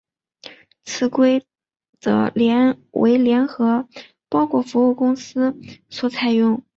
[0.83, 1.45] 此规
[1.99, 2.33] 则
[2.91, 3.87] 为联合
[4.29, 5.55] 包裹服务公司
[5.91, 6.63] 所采用。